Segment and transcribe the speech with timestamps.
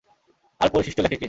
[0.61, 1.19] আর পরিশিষ্ট লেখে কে?